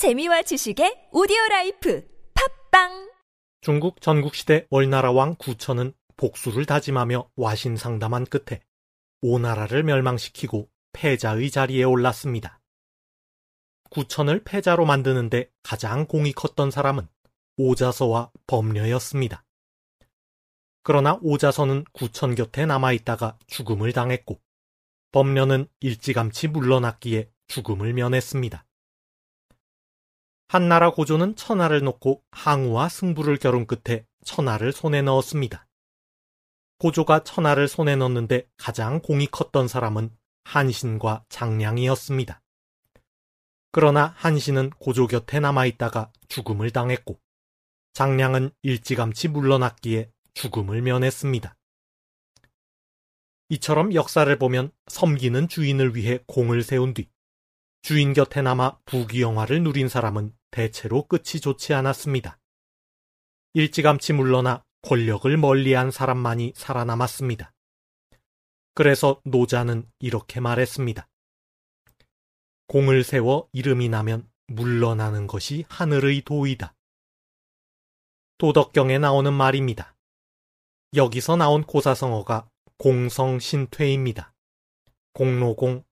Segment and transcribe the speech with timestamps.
[0.00, 2.02] 재미와 지식의 오디오 라이프
[2.70, 3.10] 팟빵
[3.60, 8.62] 중국 전국시대 월나라 왕 구천은 복수를 다짐하며 와신상담한 끝에
[9.20, 12.62] 오나라를 멸망시키고 패자의 자리에 올랐습니다.
[13.90, 17.06] 구천을 패자로 만드는데 가장 공이 컸던 사람은
[17.58, 19.44] 오자서와 범려였습니다.
[20.82, 24.40] 그러나 오자서는 구천 곁에 남아있다가 죽음을 당했고
[25.12, 28.64] 범녀는 일찌감치 물러났기에 죽음을 면했습니다.
[30.50, 35.68] 한나라 고조는 천하를 놓고 항우와 승부를 겨룬 끝에 천하를 손에 넣었습니다.
[36.78, 40.10] 고조가 천하를 손에 넣는데 가장 공이 컸던 사람은
[40.42, 42.42] 한신과 장량이었습니다.
[43.70, 47.20] 그러나 한신은 고조 곁에 남아있다가 죽음을 당했고
[47.92, 51.56] 장량은 일찌감치 물러났기에 죽음을 면했습니다.
[53.50, 57.08] 이처럼 역사를 보면 섬기는 주인을 위해 공을 세운 뒤
[57.82, 62.38] 주인 곁에 남아 부귀영화를 누린 사람은 대체로 끝이 좋지 않았습니다.
[63.54, 67.52] 일찌감치 물러나 권력을 멀리한 사람만이 살아남았습니다.
[68.74, 71.08] 그래서 노자는 이렇게 말했습니다.
[72.68, 76.74] 공을 세워 이름이 나면 물러나는 것이 하늘의 도이다.
[78.38, 79.96] 도덕경에 나오는 말입니다.
[80.94, 82.48] 여기서 나온 고사성어가
[82.78, 84.32] 공성신퇴입니다.
[85.12, 85.84] 공로공,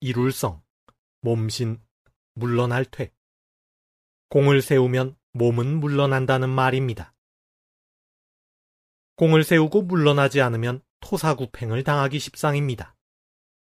[0.00, 0.62] 이룰성,
[1.20, 1.80] 몸신,
[2.34, 3.12] 물러날 퇴.
[4.30, 7.12] 공을 세우면 몸은 물러난다는 말입니다.
[9.16, 12.94] 공을 세우고 물러나지 않으면 토사구팽을 당하기 십상입니다.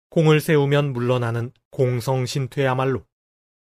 [0.10, 3.06] 공을 세우면 물러나는 공성신퇴야말로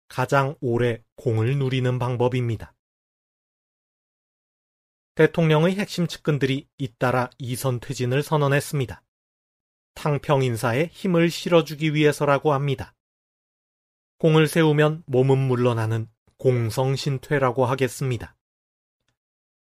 [0.07, 2.73] 가장 오래 공을 누리는 방법입니다.
[5.17, 9.03] 대통령의 핵심 측근들이 잇따라 이선 퇴진을 선언했습니다.
[9.95, 12.95] 탕평인사에 힘을 실어주기 위해서라고 합니다.
[14.19, 16.09] 공을 세우면 몸은 물러나는
[16.43, 18.35] 공성신퇴라고 하겠습니다.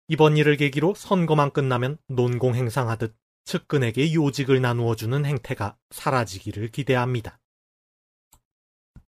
[0.07, 7.41] 이번 일을 계기로 선거만 끝나면 논공 행상하듯 측근에게 요직을 나누어 주는 행태가 사라지기를 기대합니다.